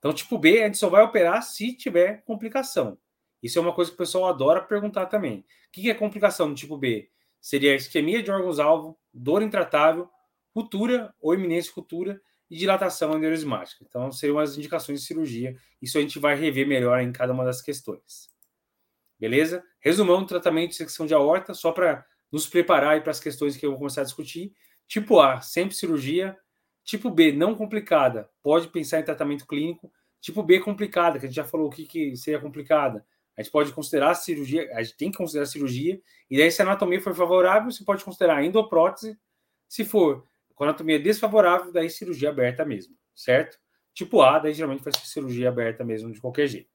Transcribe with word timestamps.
Então, 0.00 0.12
tipo 0.12 0.36
B, 0.38 0.62
a 0.62 0.66
gente 0.66 0.78
só 0.78 0.88
vai 0.88 1.02
operar 1.04 1.42
se 1.42 1.76
tiver 1.76 2.24
complicação. 2.24 2.98
Isso 3.42 3.58
é 3.58 3.62
uma 3.62 3.72
coisa 3.72 3.90
que 3.90 3.94
o 3.94 3.98
pessoal 3.98 4.26
adora 4.26 4.60
perguntar 4.60 5.06
também. 5.06 5.40
O 5.40 5.44
que 5.72 5.90
é 5.90 5.94
complicação 5.94 6.48
no 6.48 6.54
tipo 6.54 6.76
B? 6.76 7.08
Seria 7.40 7.74
isquemia 7.74 8.22
de 8.22 8.30
órgãos-alvo, 8.30 8.98
dor 9.12 9.42
intratável, 9.42 10.10
ruptura 10.54 11.14
ou 11.20 11.34
iminência 11.34 11.72
ruptura 11.74 12.20
e 12.50 12.56
dilatação 12.56 13.12
aneurismática. 13.12 13.84
Então, 13.86 14.10
seriam 14.10 14.38
as 14.38 14.56
indicações 14.56 15.00
de 15.00 15.06
cirurgia. 15.06 15.54
Isso 15.80 15.96
a 15.96 16.00
gente 16.00 16.18
vai 16.18 16.34
rever 16.34 16.66
melhor 16.66 17.00
em 17.00 17.12
cada 17.12 17.32
uma 17.32 17.44
das 17.44 17.62
questões. 17.62 18.30
Beleza? 19.18 19.62
Resumão 19.80 20.24
tratamento 20.24 20.70
de 20.70 20.76
secção 20.76 21.06
de 21.06 21.12
aorta, 21.12 21.52
só 21.52 21.72
para 21.72 22.04
nos 22.32 22.46
preparar 22.46 23.02
para 23.02 23.10
as 23.10 23.20
questões 23.20 23.56
que 23.56 23.66
eu 23.66 23.70
vou 23.70 23.78
começar 23.78 24.00
a 24.00 24.04
discutir. 24.04 24.52
Tipo 24.88 25.20
A, 25.20 25.40
sempre 25.40 25.76
cirurgia. 25.76 26.36
Tipo 26.84 27.10
B, 27.10 27.32
não 27.32 27.54
complicada, 27.54 28.30
pode 28.42 28.68
pensar 28.68 29.00
em 29.00 29.04
tratamento 29.04 29.46
clínico. 29.46 29.92
Tipo 30.20 30.42
B, 30.42 30.60
complicada, 30.60 31.18
que 31.18 31.26
a 31.26 31.28
gente 31.28 31.36
já 31.36 31.44
falou 31.44 31.68
o 31.68 31.70
que, 31.70 31.86
que 31.86 32.16
seria 32.16 32.40
complicada. 32.40 33.04
A 33.36 33.42
gente 33.42 33.52
pode 33.52 33.72
considerar 33.72 34.10
a 34.10 34.14
cirurgia, 34.14 34.68
a 34.74 34.82
gente 34.82 34.96
tem 34.96 35.10
que 35.10 35.16
considerar 35.16 35.44
a 35.44 35.46
cirurgia, 35.46 36.00
e 36.28 36.36
daí 36.36 36.50
se 36.50 36.60
a 36.60 36.64
anatomia 36.64 37.00
for 37.00 37.14
favorável, 37.14 37.70
você 37.70 37.84
pode 37.84 38.04
considerar 38.04 38.44
endoprótese. 38.44 39.18
Se 39.68 39.84
for 39.84 40.26
com 40.54 40.64
anatomia 40.64 40.98
desfavorável, 40.98 41.72
daí 41.72 41.88
cirurgia 41.88 42.28
aberta 42.28 42.66
mesmo, 42.66 42.94
certo? 43.14 43.58
Tipo 43.94 44.20
A, 44.20 44.38
daí 44.38 44.52
geralmente 44.52 44.84
vai 44.84 44.92
ser 44.92 45.06
cirurgia 45.06 45.48
aberta 45.48 45.82
mesmo, 45.84 46.12
de 46.12 46.20
qualquer 46.20 46.48
jeito. 46.48 46.68